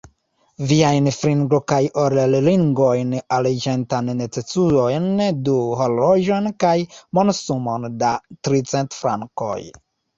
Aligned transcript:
Viajn 0.69 1.09
fingro- 1.15 1.59
kaj 1.71 1.79
orel-ringojn, 2.03 3.13
arĝentan 3.37 4.11
necesujon, 4.23 5.09
du 5.51 5.61
horloĝojn 5.83 6.53
kaj 6.67 6.77
monsumon 7.23 7.91
da 8.05 8.15
tricent 8.51 9.03
frankoj. 9.03 9.59